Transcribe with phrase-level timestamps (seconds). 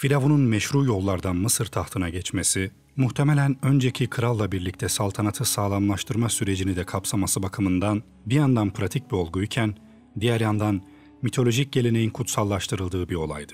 [0.00, 7.42] Firavun'un meşru yollardan Mısır tahtına geçmesi, muhtemelen önceki kralla birlikte saltanatı sağlamlaştırma sürecini de kapsaması
[7.42, 9.74] bakımından bir yandan pratik bir olguyken,
[10.20, 10.82] diğer yandan
[11.22, 13.52] mitolojik geleneğin kutsallaştırıldığı bir olaydı.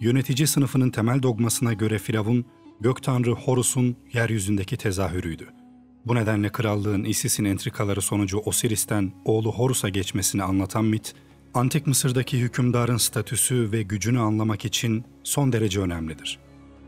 [0.00, 2.44] Yönetici sınıfının temel dogmasına göre Firavun,
[2.80, 5.48] gök tanrı Horus'un yeryüzündeki tezahürüydü.
[6.06, 11.14] Bu nedenle krallığın Isis'in entrikaları sonucu Osiris'ten oğlu Horus'a geçmesini anlatan mit,
[11.56, 16.38] Antik Mısır'daki hükümdarın statüsü ve gücünü anlamak için son derece önemlidir.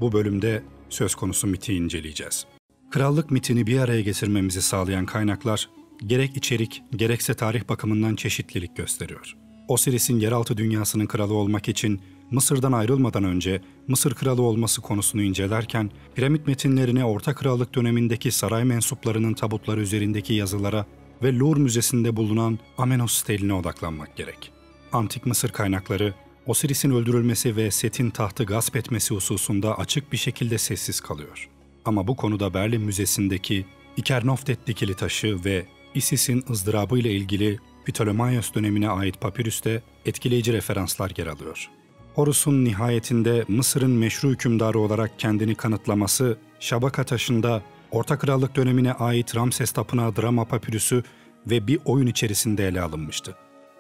[0.01, 2.47] Bu bölümde söz konusu miti inceleyeceğiz.
[2.91, 5.71] Krallık mitini bir araya getirmemizi sağlayan kaynaklar
[6.07, 9.37] gerek içerik gerekse tarih bakımından çeşitlilik gösteriyor.
[9.69, 16.47] Osiris'in yeraltı dünyasının kralı olmak için Mısır'dan ayrılmadan önce Mısır kralı olması konusunu incelerken piramit
[16.47, 20.87] metinlerine Orta Krallık dönemindeki saray mensuplarının tabutları üzerindeki yazılara
[21.23, 24.58] ve Louvre Müzesi'nde bulunan Amenos steline odaklanmak gerek.
[24.93, 26.15] Antik Mısır kaynakları
[26.47, 31.49] Osiris'in öldürülmesi ve Set'in tahtı gasp etmesi hususunda açık bir şekilde sessiz kalıyor.
[31.85, 38.89] Ama bu konuda Berlin Müzesi'ndeki Ikernoftet dikili taşı ve Isis'in ızdırabı ile ilgili Ptolemaios dönemine
[38.91, 41.71] ait papirüste etkileyici referanslar yer alıyor.
[42.15, 49.73] Horus'un nihayetinde Mısır'ın meşru hükümdarı olarak kendini kanıtlaması, Şabaka taşında Orta Krallık dönemine ait Ramses
[49.73, 51.03] Tapınağı drama papirüsü
[51.47, 53.37] ve bir oyun içerisinde ele alınmıştı.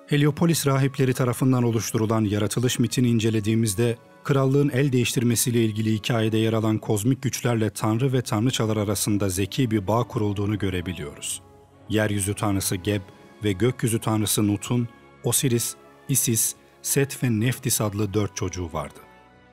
[0.08, 7.22] Heliopolis rahipleri tarafından oluşturulan yaratılış mitini incelediğimizde krallığın el değiştirmesiyle ilgili hikayede yer alan kozmik
[7.22, 11.42] güçlerle tanrı ve tanrıçalar arasında zeki bir bağ kurulduğunu görebiliyoruz.
[11.88, 13.00] Yeryüzü tanrısı Geb
[13.44, 14.88] ve gökyüzü tanrısı Nut'un
[15.24, 15.74] Osiris,
[16.08, 18.98] Isis, Set ve Neftis adlı dört çocuğu vardı.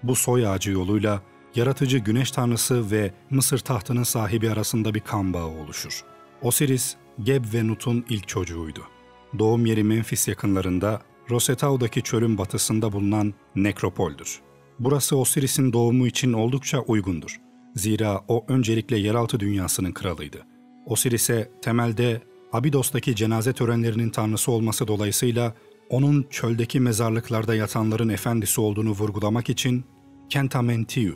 [0.03, 1.21] Bu soy ağacı yoluyla
[1.55, 6.03] yaratıcı güneş tanrısı ve Mısır tahtının sahibi arasında bir kan bağı oluşur.
[6.41, 8.94] Osiris, Geb ve Nut'un ilk çocuğuydu.
[9.39, 14.39] Doğum yeri Memphis yakınlarında Rosetau'daki çölün batısında bulunan nekropoldür.
[14.79, 17.41] Burası Osiris'in doğumu için oldukça uygundur.
[17.75, 20.45] Zira o öncelikle yeraltı dünyasının kralıydı.
[20.85, 22.21] Osiris'e temelde
[22.53, 25.53] Abidos'taki cenaze törenlerinin tanrısı olması dolayısıyla
[25.89, 29.85] onun çöldeki mezarlıklarda yatanların efendisi olduğunu vurgulamak için
[30.29, 31.13] Kentamentiu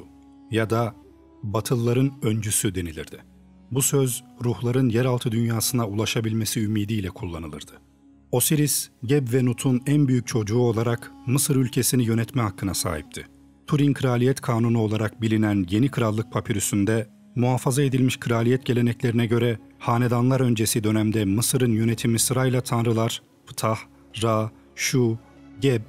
[0.51, 0.95] ya da
[1.43, 3.23] Batılıların öncüsü denilirdi.
[3.71, 7.71] Bu söz ruhların yeraltı dünyasına ulaşabilmesi ümidiyle kullanılırdı.
[8.31, 13.27] Osiris, Geb ve Nut'un en büyük çocuğu olarak Mısır ülkesini yönetme hakkına sahipti.
[13.67, 20.83] Turin Kraliyet Kanunu olarak bilinen Yeni Krallık Papirüsü'nde muhafaza edilmiş kraliyet geleneklerine göre hanedanlar öncesi
[20.83, 23.77] dönemde Mısır'ın yönetimi sırayla tanrılar Ptah,
[24.23, 25.17] Ra, Shu,
[25.61, 25.81] Geb,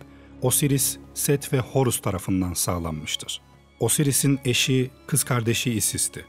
[0.42, 3.40] Osiris, Set ve Horus tarafından sağlanmıştır.
[3.80, 6.24] Osiris'in eşi, kız kardeşi Isis'ti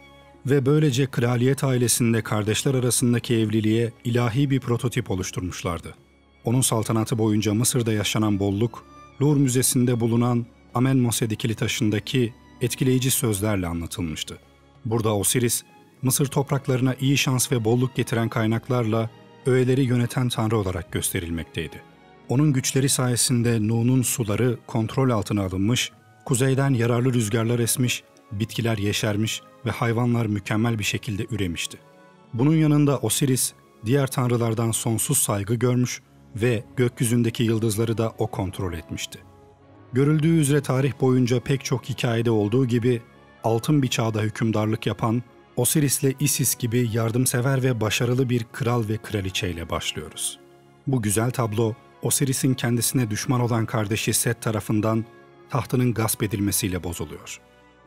[0.45, 5.95] ve böylece kraliyet ailesinde kardeşler arasındaki evliliğe ilahi bir prototip oluşturmuşlardı.
[6.45, 8.85] Onun saltanatı boyunca Mısır'da yaşanan bolluk,
[9.21, 14.37] Louvre Müzesi'nde bulunan Amenmose dikili taşındaki etkileyici sözlerle anlatılmıştı.
[14.85, 15.63] Burada Osiris,
[16.01, 19.09] Mısır topraklarına iyi şans ve bolluk getiren kaynaklarla
[19.45, 21.81] öğeleri yöneten tanrı olarak gösterilmekteydi.
[22.29, 25.91] Onun güçleri sayesinde Nuh'un suları kontrol altına alınmış,
[26.25, 31.77] kuzeyden yararlı rüzgarlar esmiş, bitkiler yeşermiş ve hayvanlar mükemmel bir şekilde üremişti.
[32.33, 33.53] Bunun yanında Osiris,
[33.85, 36.01] diğer tanrılardan sonsuz saygı görmüş
[36.35, 39.19] ve gökyüzündeki yıldızları da o kontrol etmişti.
[39.93, 43.01] Görüldüğü üzere tarih boyunca pek çok hikayede olduğu gibi
[43.43, 45.23] altın bir çağda hükümdarlık yapan
[45.55, 50.39] Osiris ile Isis gibi yardımsever ve başarılı bir kral ve kraliçeyle başlıyoruz.
[50.87, 55.05] Bu güzel tablo Osiris'in kendisine düşman olan kardeşi Set tarafından
[55.49, 57.39] tahtının gasp edilmesiyle bozuluyor.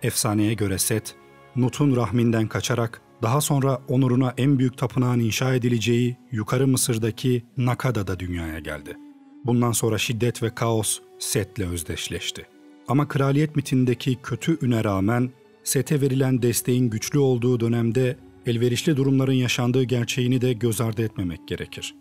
[0.03, 1.15] Efsaneye göre Set,
[1.57, 8.59] Nut'un rahminden kaçarak daha sonra onuruna en büyük tapınağın inşa edileceği Yukarı Mısır'daki Nakada'da dünyaya
[8.59, 8.97] geldi.
[9.45, 12.47] Bundan sonra şiddet ve kaos Set'le özdeşleşti.
[12.89, 15.31] Ama kraliyet mitindeki kötü üne rağmen
[15.65, 18.17] Set'e verilen desteğin güçlü olduğu dönemde
[18.47, 21.95] elverişli durumların yaşandığı gerçeğini de göz ardı etmemek gerekir.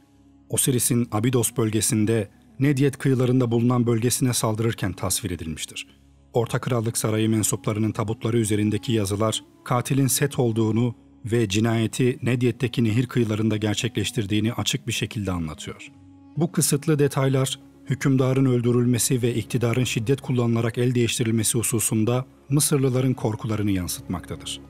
[0.50, 5.88] Osiris'in Abidos bölgesinde Nedyet kıyılarında bulunan bölgesine saldırırken tasvir edilmiştir.
[6.34, 10.96] Orta Krallık Sarayı mensuplarının tabutları üzerindeki yazılar katilin Set olduğunu
[11.26, 15.92] ve cinayeti Nedyet'teki nehir kıyılarında gerçekleştirdiğini açık bir şekilde anlatıyor.
[16.38, 17.60] Bu kısıtlı detaylar
[17.90, 24.62] hükümdarın öldürülmesi ve iktidarın şiddet kullanılarak el değiştirilmesi hususunda Mısırlıların korkularını yansıtmaktadır.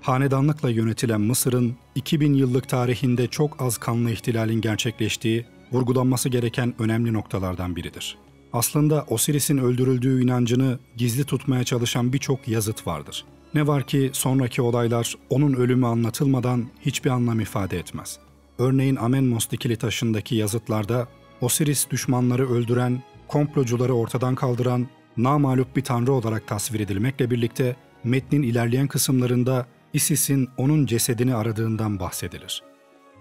[0.00, 7.76] Hanedanlıkla yönetilen Mısır'ın 2000 yıllık tarihinde çok az kanlı ihtilalin gerçekleştiği vurgulanması gereken önemli noktalardan
[7.76, 8.18] biridir.
[8.52, 13.24] Aslında Osiris'in öldürüldüğü inancını gizli tutmaya çalışan birçok yazıt vardır.
[13.54, 18.18] Ne var ki sonraki olaylar onun ölümü anlatılmadan hiçbir anlam ifade etmez.
[18.58, 21.08] Örneğin Amenmos dikili taşındaki yazıtlarda
[21.40, 24.86] Osiris düşmanları öldüren, komplocuları ortadan kaldıran
[25.16, 32.62] namalup bir tanrı olarak tasvir edilmekle birlikte metnin ilerleyen kısımlarında Isis'in onun cesedini aradığından bahsedilir.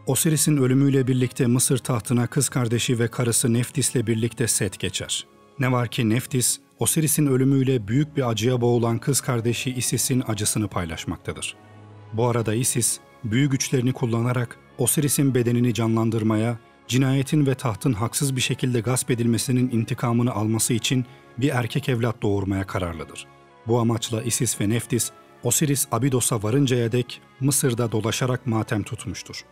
[0.06, 5.28] Osiris'in ölümüyle birlikte Mısır tahtına kız kardeşi ve karısı Neftis'le birlikte Set geçer.
[5.60, 11.56] Ne var ki Neftis, Osiris'in ölümüyle büyük bir acıya boğulan kız kardeşi Isis'in acısını paylaşmaktadır.
[12.14, 18.80] Bu arada Isis, büyü güçlerini kullanarak Osiris'in bedenini canlandırmaya, cinayetin ve tahtın haksız bir şekilde
[18.80, 21.06] gasp edilmesinin intikamını alması için
[21.38, 23.28] bir erkek evlat doğurmaya kararlıdır.
[23.68, 25.12] Bu amaçla Isis ve Neftis,
[25.44, 29.46] Osiris Abidos'a varıncaya dek Mısır'da dolaşarak matem tutmuştur.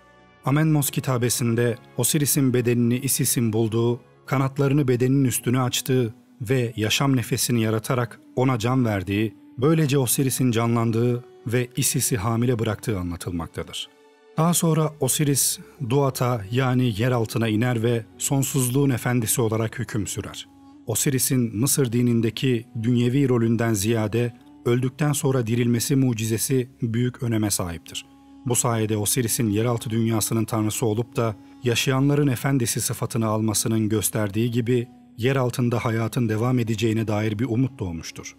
[0.47, 8.59] Amenmos kitabesinde Osiris'in bedenini Isis'in bulduğu, kanatlarını bedenin üstüne açtığı ve yaşam nefesini yaratarak ona
[8.59, 13.89] can verdiği, böylece Osiris'in canlandığı ve Isis'i hamile bıraktığı anlatılmaktadır.
[14.37, 15.59] Daha sonra Osiris,
[15.89, 20.47] Duat'a yani yer altına iner ve sonsuzluğun efendisi olarak hüküm sürer.
[20.85, 24.33] Osiris'in Mısır dinindeki dünyevi rolünden ziyade
[24.65, 28.16] öldükten sonra dirilmesi mucizesi büyük öneme sahiptir.
[28.47, 35.35] Bu sayede Osiris'in yeraltı dünyasının tanrısı olup da yaşayanların efendisi sıfatını almasının gösterdiği gibi yer
[35.35, 38.35] altında hayatın devam edeceğine dair bir umut doğmuştur.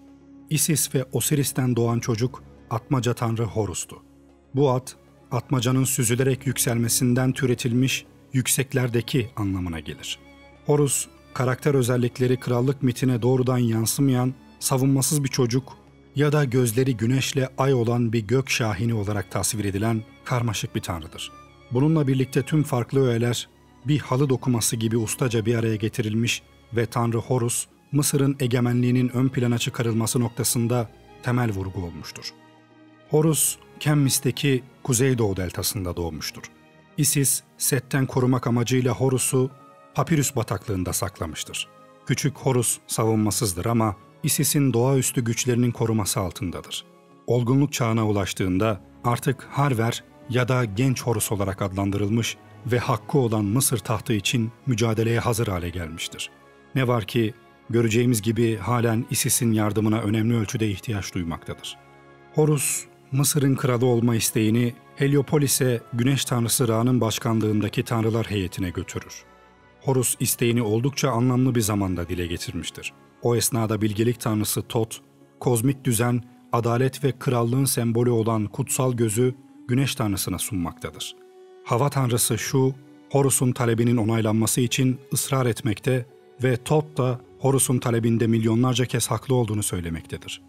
[0.50, 3.96] Isis ve Osiris'ten doğan çocuk atmaca tanrı Horus'tu.
[4.54, 4.96] Bu at,
[5.30, 10.18] atmacanın süzülerek yükselmesinden türetilmiş yükseklerdeki anlamına gelir.
[10.66, 15.76] Horus, karakter özellikleri krallık mitine doğrudan yansımayan savunmasız bir çocuk
[16.16, 21.32] ya da gözleri güneşle ay olan bir gök şahini olarak tasvir edilen karmaşık bir tanrıdır.
[21.70, 23.48] Bununla birlikte tüm farklı öğeler
[23.84, 26.42] bir halı dokuması gibi ustaca bir araya getirilmiş
[26.76, 30.90] ve Tanrı Horus, Mısır'ın egemenliğinin ön plana çıkarılması noktasında
[31.22, 32.32] temel vurgu olmuştur.
[33.10, 36.42] Horus, Kemmis'teki Kuzeydoğu deltasında doğmuştur.
[36.96, 39.50] Isis, Set'ten korumak amacıyla Horus'u
[39.94, 41.68] Papirüs bataklığında saklamıştır.
[42.06, 46.84] Küçük Horus savunmasızdır ama Isis'in doğaüstü güçlerinin koruması altındadır.
[47.26, 52.36] Olgunluk çağına ulaştığında artık Harver ya da genç Horus olarak adlandırılmış
[52.66, 56.30] ve hakkı olan Mısır tahtı için mücadeleye hazır hale gelmiştir.
[56.74, 57.34] Ne var ki
[57.70, 61.76] göreceğimiz gibi halen Isis'in yardımına önemli ölçüde ihtiyaç duymaktadır.
[62.34, 69.24] Horus, Mısır'ın kralı olma isteğini Heliopolis'e güneş tanrısı Ra'nın başkanlığındaki tanrılar heyetine götürür.
[69.80, 72.92] Horus isteğini oldukça anlamlı bir zamanda dile getirmiştir.
[73.22, 75.00] O esnada bilgelik tanrısı Tot,
[75.40, 76.22] kozmik düzen,
[76.52, 79.34] adalet ve krallığın sembolü olan kutsal gözü
[79.68, 81.16] güneş tanrısına sunmaktadır.
[81.64, 82.74] Hava tanrısı Şu,
[83.10, 86.06] Horus'un talebinin onaylanması için ısrar etmekte
[86.42, 90.42] ve Tot da Horus'un talebinde milyonlarca kez haklı olduğunu söylemektedir.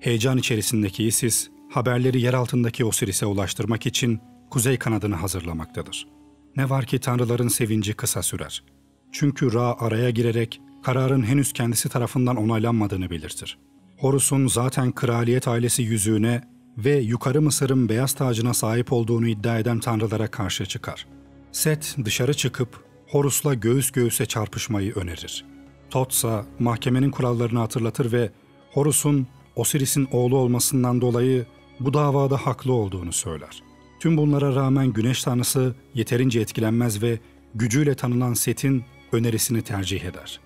[0.00, 4.20] Heyecan içerisindeki Isis, haberleri yer altındaki Osiris'e ulaştırmak için
[4.50, 6.08] kuzey kanadını hazırlamaktadır.
[6.56, 8.64] Ne var ki tanrıların sevinci kısa sürer.
[9.12, 13.58] Çünkü Ra araya girerek kararın henüz kendisi tarafından onaylanmadığını belirtir.
[13.98, 16.42] Horus'un zaten kraliyet ailesi yüzüğüne
[16.78, 21.06] ve yukarı Mısır'ın beyaz tacına sahip olduğunu iddia eden tanrılara karşı çıkar.
[21.52, 25.44] Set dışarı çıkıp Horus'la göğüs göğüse çarpışmayı önerir.
[25.90, 28.30] Tot ise mahkemenin kurallarını hatırlatır ve
[28.72, 29.26] Horus'un
[29.56, 31.46] Osiris'in oğlu olmasından dolayı
[31.80, 33.62] bu davada haklı olduğunu söyler.
[34.00, 37.18] Tüm bunlara rağmen güneş tanrısı yeterince etkilenmez ve
[37.54, 40.40] gücüyle tanınan Set'in önerisini tercih eder.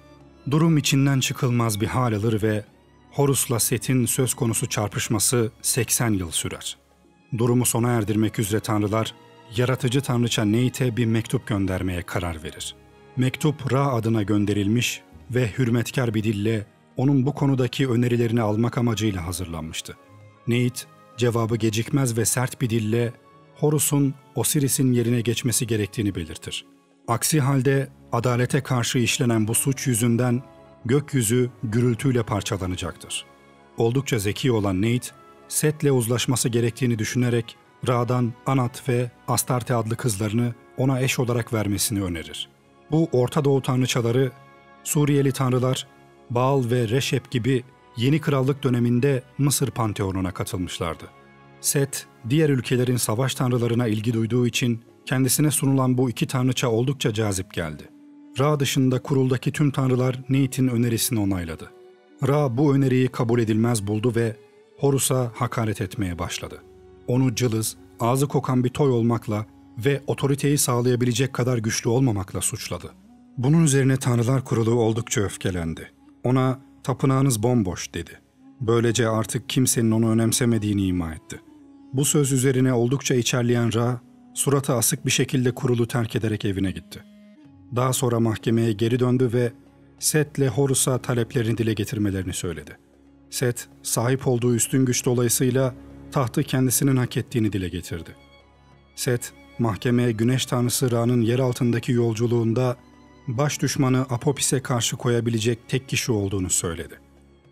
[0.51, 2.65] Durum içinden çıkılmaz bir hal alır ve
[3.11, 6.77] Horus'la Set'in söz konusu çarpışması 80 yıl sürer.
[7.39, 9.15] Durumu sona erdirmek üzere tanrılar,
[9.57, 12.75] yaratıcı tanrıça Neit'e bir mektup göndermeye karar verir.
[13.17, 15.01] Mektup Ra adına gönderilmiş
[15.31, 19.97] ve hürmetkar bir dille onun bu konudaki önerilerini almak amacıyla hazırlanmıştı.
[20.47, 20.87] Neit,
[21.17, 23.13] cevabı gecikmez ve sert bir dille
[23.55, 26.67] Horus'un Osiris'in yerine geçmesi gerektiğini belirtir.
[27.09, 30.43] Aksi halde adalete karşı işlenen bu suç yüzünden
[30.85, 33.25] gökyüzü gürültüyle parçalanacaktır.
[33.77, 35.09] Oldukça zeki olan Nate,
[35.49, 37.57] Set'le uzlaşması gerektiğini düşünerek
[37.89, 42.49] Ra'dan Anat ve Astarte adlı kızlarını ona eş olarak vermesini önerir.
[42.91, 44.33] Bu Orta Doğu tanrıçaları,
[44.85, 45.87] Suriyeli tanrılar,
[46.31, 47.65] Baal ve Reşep gibi
[47.97, 51.05] yeni krallık döneminde Mısır panteonuna katılmışlardı.
[51.61, 57.55] Set, diğer ülkelerin savaş tanrılarına ilgi duyduğu için kendisine sunulan bu iki tanrıça oldukça cazip
[57.55, 57.83] geldi.
[58.39, 61.71] Ra dışında kuruldaki tüm tanrılar Neith'in önerisini onayladı.
[62.29, 64.37] Ra bu öneriyi kabul edilmez buldu ve
[64.79, 66.63] Horus'a hakaret etmeye başladı.
[67.07, 69.47] Onu cılız, ağzı kokan bir toy olmakla
[69.79, 72.93] ve otoriteyi sağlayabilecek kadar güçlü olmamakla suçladı.
[73.39, 75.91] Bunun üzerine Tanrılar Kurulu oldukça öfkelendi.
[76.25, 78.21] Ona tapınağınız bomboş dedi.
[78.61, 81.41] Böylece artık kimsenin onu önemsemediğini ima etti.
[81.93, 84.01] Bu söz üzerine oldukça içerleyen Ra,
[84.37, 87.05] suratı asık bir şekilde kurulu terk ederek evine gitti.
[87.77, 89.53] Daha sonra mahkemeye geri döndü ve
[89.99, 92.79] Set'le Horus'a taleplerini dile getirmelerini söyledi.
[93.31, 95.75] Set, sahip olduğu üstün güç dolayısıyla
[96.13, 98.11] tahtı kendisinin hak ettiğini dile getirdi.
[98.95, 102.77] Set, mahkemeye güneş tanrısı Ra'nın yer altındaki yolculuğunda
[103.29, 106.95] baş düşmanı Apopis'e karşı koyabilecek tek kişi olduğunu söyledi.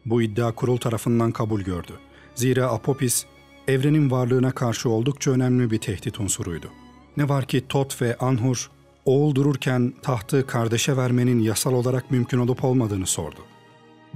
[0.06, 1.92] Bu iddia kurul tarafından kabul gördü.
[2.34, 3.26] Zira Apopis,
[3.68, 6.70] evrenin varlığına karşı oldukça önemli bir tehdit unsuruydu.
[7.16, 8.70] Ne var ki Tot ve Anhur,
[9.04, 13.40] oğul dururken tahtı kardeşe vermenin yasal olarak mümkün olup olmadığını sordu.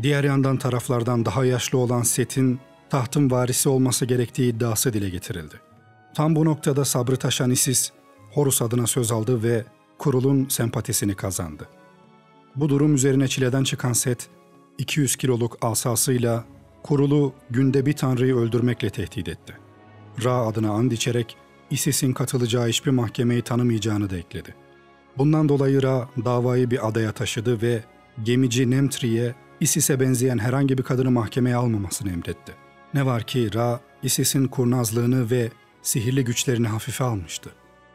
[0.02, 5.54] Diğer yandan taraflardan daha yaşlı olan Set'in tahtın varisi olması gerektiği iddiası dile getirildi.
[6.14, 7.90] Tam bu noktada sabrı taşan Isis,
[8.32, 9.64] Horus adına söz aldı ve
[9.98, 11.68] kurulun sempatisini kazandı.
[12.56, 14.28] Bu durum üzerine çileden çıkan Set,
[14.78, 16.44] 200 kiloluk asasıyla
[16.82, 19.54] kurulu günde bir tanrıyı öldürmekle tehdit etti.
[20.24, 21.36] Ra adına and içerek
[21.70, 24.54] Isis'in katılacağı hiçbir mahkemeyi tanımayacağını da ekledi.
[25.18, 27.84] Bundan dolayı Ra davayı bir adaya taşıdı ve
[28.22, 32.52] gemici Nemtri'ye Isis'e benzeyen herhangi bir kadını mahkemeye almamasını emretti.
[32.94, 35.50] Ne var ki Ra, Isis'in kurnazlığını ve
[35.82, 37.50] sihirli güçlerini hafife almıştı.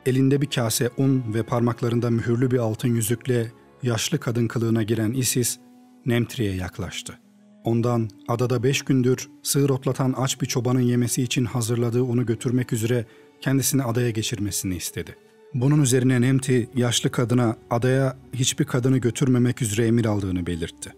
[0.06, 3.52] Elinde bir kase un ve parmaklarında mühürlü bir altın yüzükle
[3.84, 5.60] yaşlı kadın kılığına giren Isis,
[6.06, 7.23] Nemtri'ye yaklaştı.
[7.64, 13.06] Ondan adada beş gündür sığır otlatan aç bir çobanın yemesi için hazırladığı onu götürmek üzere
[13.42, 15.16] kendisini adaya geçirmesini istedi.
[15.54, 20.94] Bunun üzerine Nemti yaşlı kadına adaya hiçbir kadını götürmemek üzere emir aldığını belirtti.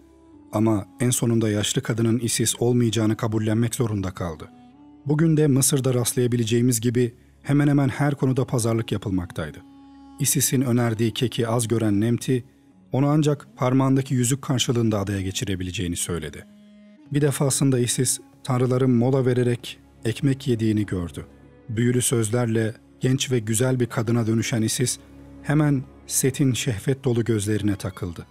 [0.51, 4.49] Ama en sonunda yaşlı kadının Isis olmayacağını kabullenmek zorunda kaldı.
[5.05, 9.57] Bugün de Mısır'da rastlayabileceğimiz gibi hemen hemen her konuda pazarlık yapılmaktaydı.
[10.19, 12.43] Isis'in önerdiği keki az gören Nemti,
[12.91, 16.45] onu ancak parmağındaki yüzük karşılığında adaya geçirebileceğini söyledi.
[17.13, 21.25] Bir defasında Isis, tanrıların mola vererek ekmek yediğini gördü.
[21.69, 24.99] Büyülü sözlerle genç ve güzel bir kadına dönüşen Isis,
[25.43, 28.25] hemen Set'in şehvet dolu gözlerine takıldı.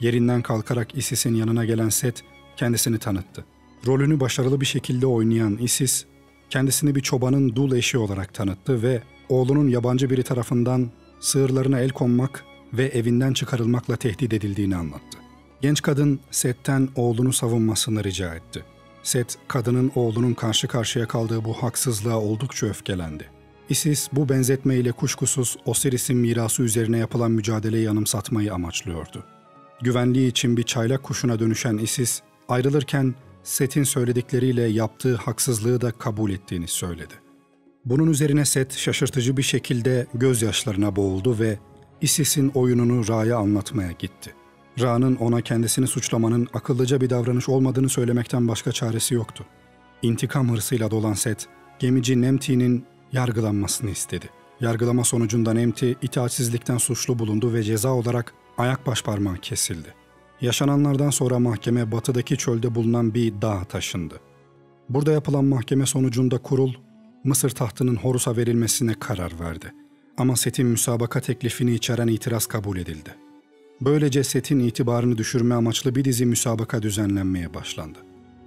[0.00, 2.22] Yerinden kalkarak Isis'in yanına gelen Set,
[2.56, 3.44] kendisini tanıttı.
[3.86, 6.04] Rolünü başarılı bir şekilde oynayan Isis,
[6.50, 12.44] kendisini bir çobanın dul eşi olarak tanıttı ve oğlunun yabancı biri tarafından sığırlarına el konmak
[12.72, 15.18] ve evinden çıkarılmakla tehdit edildiğini anlattı.
[15.60, 18.64] Genç kadın Set'ten oğlunu savunmasını rica etti.
[19.02, 23.30] Set, kadının oğlunun karşı karşıya kaldığı bu haksızlığa oldukça öfkelendi.
[23.68, 29.24] Isis bu benzetmeyle kuşkusuz Osiris'in mirası üzerine yapılan mücadeleyi anımsatmayı amaçlıyordu.
[29.82, 36.68] Güvenliği için bir çaylak kuşuna dönüşen Isis, ayrılırken Set'in söyledikleriyle yaptığı haksızlığı da kabul ettiğini
[36.68, 37.14] söyledi.
[37.84, 41.58] Bunun üzerine Set şaşırtıcı bir şekilde gözyaşlarına boğuldu ve
[42.00, 44.34] Isis'in oyununu Ra'ya anlatmaya gitti.
[44.80, 49.44] Ra'nın ona kendisini suçlamanın akıllıca bir davranış olmadığını söylemekten başka çaresi yoktu.
[50.02, 51.46] İntikam hırsıyla dolan Set,
[51.78, 54.30] gemici Nemti'nin yargılanmasını istedi.
[54.60, 59.94] Yargılama sonucunda Nemti itaatsizlikten suçlu bulundu ve ceza olarak ayak baş parmağı kesildi.
[60.40, 64.20] Yaşananlardan sonra mahkeme batıdaki çölde bulunan bir dağa taşındı.
[64.88, 66.72] Burada yapılan mahkeme sonucunda kurul,
[67.24, 69.72] Mısır tahtının Horus'a verilmesine karar verdi.
[70.18, 73.14] Ama Set'in müsabaka teklifini içeren itiraz kabul edildi.
[73.80, 77.98] Böylece Set'in itibarını düşürme amaçlı bir dizi müsabaka düzenlenmeye başlandı.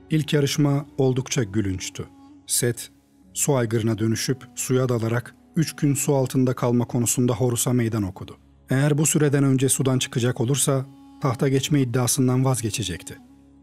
[0.10, 2.06] İlk yarışma oldukça gülünçtü.
[2.48, 2.90] Set,
[3.34, 8.38] su aygırına dönüşüp suya dalarak üç gün su altında kalma konusunda Horus'a meydan okudu.
[8.70, 10.86] Eğer bu süreden önce sudan çıkacak olursa
[11.22, 13.18] tahta geçme iddiasından vazgeçecekti.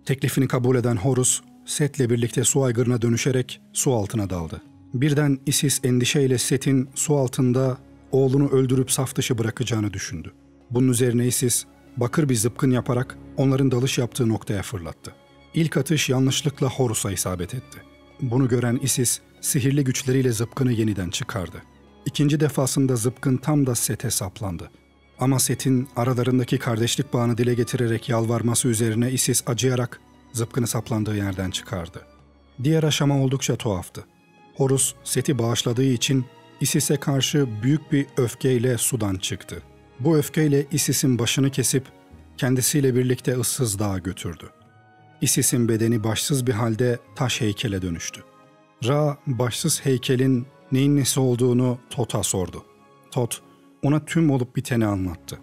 [0.04, 4.62] Teklifini kabul eden Horus, Set'le birlikte su aygırına dönüşerek su altına daldı.
[4.94, 7.78] Birden Isis endişeyle Set'in su altında
[8.12, 10.32] oğlunu öldürüp saf dışı bırakacağını düşündü.
[10.70, 11.64] Bunun üzerine Isis,
[11.96, 15.14] bakır bir zıpkın yaparak onların dalış yaptığı noktaya fırlattı.
[15.54, 17.78] İlk atış yanlışlıkla Horus'a isabet etti.
[18.20, 21.62] Bunu gören Isis, sihirli güçleriyle zıpkını yeniden çıkardı.
[22.06, 24.70] İkinci defasında zıpkın tam da Set'e saplandı.
[25.20, 30.00] Ama Set'in aralarındaki kardeşlik bağını dile getirerek yalvarması üzerine Isis acıyarak
[30.32, 32.06] zıpkını saplandığı yerden çıkardı.
[32.64, 34.04] Diğer aşama oldukça tuhaftı.
[34.56, 36.24] Horus Set'i bağışladığı için
[36.60, 39.62] Isis'e karşı büyük bir öfkeyle sudan çıktı.
[40.00, 41.84] Bu öfkeyle Isis'in başını kesip
[42.36, 44.50] kendisiyle birlikte ıssız dağa götürdü.
[45.20, 48.24] Isis'in bedeni başsız bir halde taş heykele dönüştü.
[48.84, 52.64] Ra başsız heykelin neyin nesi olduğunu Tot'a sordu.
[53.10, 53.42] Tot
[53.82, 55.38] ona tüm olup biteni anlattı.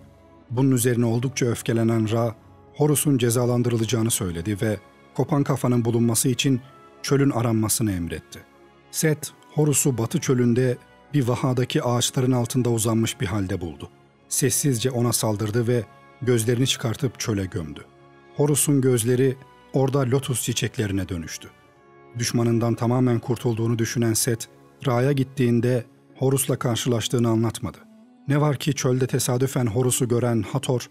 [0.49, 2.35] Bunun üzerine oldukça öfkelenen Ra,
[2.75, 4.77] Horus'un cezalandırılacağını söyledi ve
[5.13, 6.61] kopan kafanın bulunması için
[7.01, 8.39] çölün aranmasını emretti.
[8.91, 10.77] Set, Horus'u batı çölünde
[11.15, 13.89] bir vahadaki ağaçların altında uzanmış bir halde buldu.
[14.29, 15.83] Sessizce ona saldırdı ve
[16.21, 17.85] gözlerini çıkartıp çöle gömdü.
[18.35, 19.35] Horus'un gözleri
[19.73, 21.49] orada lotus çiçeklerine dönüştü.
[22.19, 24.47] Düşmanından tamamen kurtulduğunu düşünen Set,
[24.87, 27.77] Ra'ya gittiğinde Horus'la karşılaştığını anlatmadı.
[28.27, 30.89] Ne var ki çölde tesadüfen Horus'u gören Hator,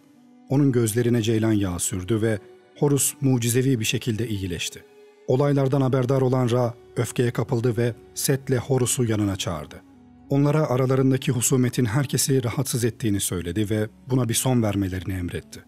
[0.48, 2.38] Onun gözlerine ceylan yağı sürdü ve
[2.78, 4.84] Horus mucizevi bir şekilde iyileşti.
[5.28, 9.93] Olaylardan haberdar olan Ra öfkeye kapıldı ve Set'le Horus'u yanına çağırdı.
[10.30, 15.64] Onlara aralarındaki husumetin herkesi rahatsız ettiğini söyledi ve buna bir son vermelerini emretti.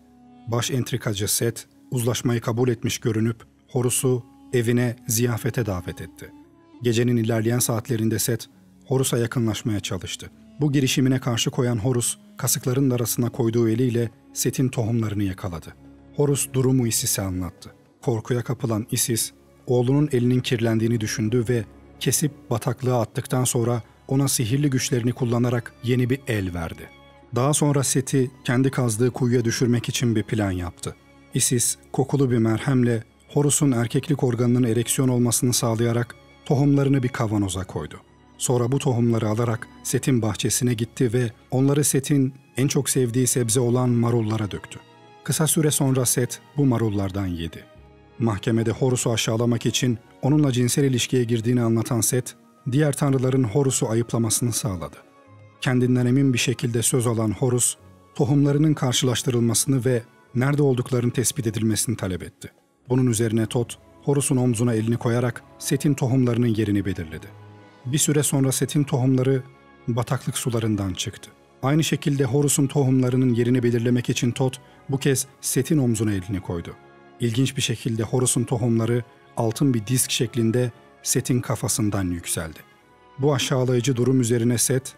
[0.48, 3.36] Baş entrikacı Set, uzlaşmayı kabul etmiş görünüp
[3.68, 6.32] Horus'u evine ziyafete davet etti.
[6.82, 8.48] Gecenin ilerleyen saatlerinde Set,
[8.86, 10.30] Horus'a yakınlaşmaya çalıştı.
[10.60, 15.74] Bu girişimine karşı koyan Horus, kasıkların arasına koyduğu eliyle Set'in tohumlarını yakaladı.
[16.16, 17.74] Horus durumu Isis'e anlattı.
[18.02, 19.32] Korkuya kapılan Isis,
[19.66, 21.64] oğlunun elinin kirlendiğini düşündü ve
[22.00, 26.90] kesip bataklığa attıktan sonra ona sihirli güçlerini kullanarak yeni bir el verdi.
[27.34, 30.96] Daha sonra Set'i kendi kazdığı kuyuya düşürmek için bir plan yaptı.
[31.34, 38.00] Isis kokulu bir merhemle Horus'un erkeklik organının ereksiyon olmasını sağlayarak tohumlarını bir kavanoza koydu.
[38.38, 43.88] Sonra bu tohumları alarak Set'in bahçesine gitti ve onları Set'in en çok sevdiği sebze olan
[43.88, 44.78] marullara döktü.
[45.24, 47.64] Kısa süre sonra Set bu marullardan yedi.
[48.18, 52.34] Mahkemede Horus'u aşağılamak için onunla cinsel ilişkiye girdiğini anlatan Set,
[52.72, 54.96] diğer tanrıların Horus'u ayıplamasını sağladı.
[55.60, 57.76] Kendinden emin bir şekilde söz alan Horus,
[58.14, 60.02] tohumlarının karşılaştırılmasını ve
[60.34, 62.52] nerede olduklarının tespit edilmesini talep etti.
[62.88, 67.26] Bunun üzerine Tot, Horus'un omzuna elini koyarak Set'in tohumlarının yerini belirledi.
[67.86, 69.42] Bir süre sonra Set'in tohumları
[69.88, 71.30] bataklık sularından çıktı.
[71.62, 76.74] Aynı şekilde Horus'un tohumlarının yerini belirlemek için Tot bu kez Set'in omzuna elini koydu.
[77.20, 79.04] İlginç bir şekilde Horus'un tohumları
[79.36, 80.72] altın bir disk şeklinde
[81.06, 82.58] Set'in kafasından yükseldi.
[83.18, 84.94] Bu aşağılayıcı durum üzerine Set,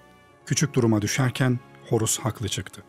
[0.47, 2.83] küçük duruma düşerken Horus haklı çıktı.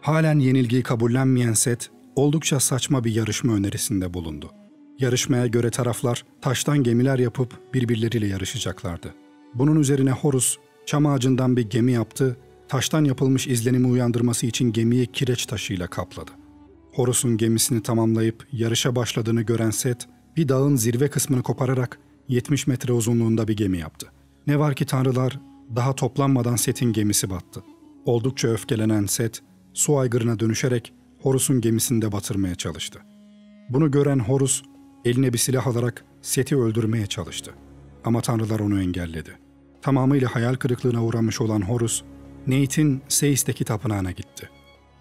[0.00, 4.50] Halen yenilgiyi kabullenmeyen Set, oldukça saçma bir yarışma önerisinde bulundu.
[4.98, 9.14] Yarışmaya göre taraflar taştan gemiler yapıp birbirleriyle yarışacaklardı.
[9.54, 12.36] Bunun üzerine Horus çam ağacından bir gemi yaptı,
[12.68, 16.30] taştan yapılmış izlenimi uyandırması için gemiyi kireç taşıyla kapladı.
[16.92, 23.48] Horus'un gemisini tamamlayıp yarışa başladığını gören Set, bir dağın zirve kısmını kopararak 70 metre uzunluğunda
[23.48, 24.06] bir gemi yaptı.
[24.46, 25.40] Ne var ki tanrılar
[25.76, 27.62] daha toplanmadan Set'in gemisi battı.
[28.04, 29.42] Oldukça öfkelenen Set,
[29.74, 33.00] su aygırına dönüşerek Horus'un gemisini de batırmaya çalıştı.
[33.68, 34.62] Bunu gören Horus,
[35.04, 37.54] eline bir silah alarak Set'i öldürmeye çalıştı.
[38.04, 39.38] Ama tanrılar onu engelledi.
[39.82, 42.02] Tamamıyla hayal kırıklığına uğramış olan Horus,
[42.46, 44.50] Neith'in Seis'teki tapınağına gitti.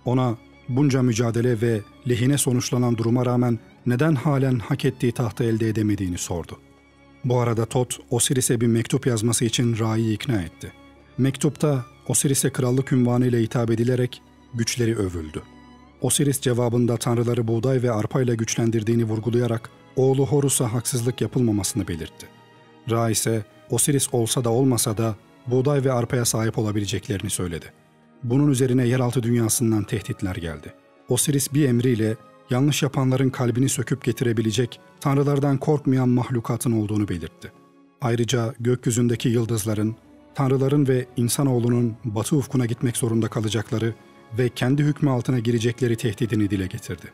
[0.06, 0.38] Ona
[0.70, 6.60] bunca mücadele ve lehine sonuçlanan duruma rağmen neden halen hak ettiği tahtı elde edemediğini sordu.
[7.26, 10.74] Bu arada Tot, Osiris'e bir mektup yazması için Ra'yı ikna etti.
[11.18, 14.22] Mektupta Osiris'e krallık ünvanıyla hitap edilerek
[14.54, 15.42] güçleri övüldü.
[16.02, 22.28] Osiris cevabında tanrıları buğday ve arpayla güçlendirdiğini vurgulayarak oğlu Horus'a haksızlık yapılmamasını belirtti.
[22.92, 25.16] Ra ise Osiris olsa da olmasa da
[25.48, 27.66] buğday ve arpaya sahip olabileceklerini söyledi.
[28.24, 30.74] Bunun üzerine yeraltı dünyasından tehditler geldi.
[31.10, 32.16] Osiris bir emriyle
[32.50, 37.52] yanlış yapanların kalbini söküp getirebilecek tanrılardan korkmayan mahlukatın olduğunu belirtti.
[38.02, 39.96] Ayrıca gökyüzündeki yıldızların,
[40.36, 43.94] tanrıların ve insanoğlunun batı ufkuna gitmek zorunda kalacakları
[44.38, 47.06] ve kendi hükmü altına girecekleri tehdidini dile getirdi.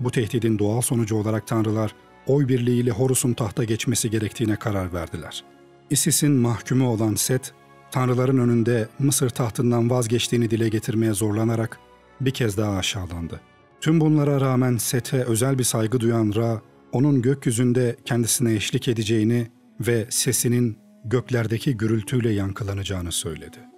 [0.00, 1.94] Bu tehdidin doğal sonucu olarak tanrılar
[2.26, 5.44] oy birliğiyle Horus'un tahta geçmesi gerektiğine karar verdiler.
[5.90, 7.52] Isis'in mahkumu olan Set,
[7.90, 11.78] tanrıların önünde Mısır tahtından vazgeçtiğini dile getirmeye zorlanarak
[12.20, 13.40] bir kez daha aşağılandı.
[13.82, 19.46] Tüm bunlara rağmen Set'e özel bir saygı duyan Ra, onun gökyüzünde kendisine eşlik edeceğini
[19.80, 23.71] ve sesinin göklerdeki gürültüyle yankılanacağını söyledi.